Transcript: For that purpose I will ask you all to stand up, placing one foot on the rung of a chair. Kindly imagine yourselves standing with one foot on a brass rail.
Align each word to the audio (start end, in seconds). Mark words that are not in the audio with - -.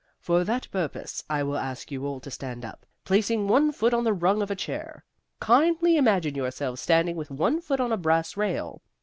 For 0.19 0.43
that 0.43 0.67
purpose 0.71 1.23
I 1.29 1.43
will 1.43 1.57
ask 1.57 1.91
you 1.91 2.07
all 2.07 2.19
to 2.21 2.31
stand 2.31 2.65
up, 2.65 2.87
placing 3.05 3.47
one 3.47 3.71
foot 3.71 3.93
on 3.93 4.03
the 4.03 4.13
rung 4.15 4.41
of 4.41 4.49
a 4.49 4.55
chair. 4.55 5.05
Kindly 5.39 5.95
imagine 5.95 6.33
yourselves 6.33 6.81
standing 6.81 7.15
with 7.15 7.29
one 7.29 7.61
foot 7.61 7.79
on 7.79 7.91
a 7.91 7.97
brass 7.97 8.35
rail. 8.35 8.81